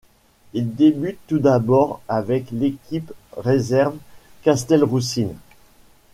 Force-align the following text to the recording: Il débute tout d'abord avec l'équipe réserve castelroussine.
Il 0.53 0.73
débute 0.75 1.19
tout 1.27 1.37
d'abord 1.37 2.01
avec 2.07 2.49
l'équipe 2.49 3.13
réserve 3.37 3.95
castelroussine. 4.41 5.35